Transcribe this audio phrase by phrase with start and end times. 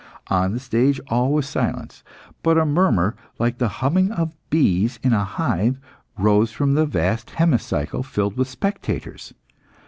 [0.29, 2.03] On the stage all was silence,
[2.41, 5.79] but a murmur like the humming of bees in a hive
[6.17, 9.35] rose from the vast hemicycle filled with spectators.